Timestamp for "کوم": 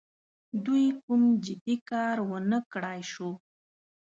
1.03-1.21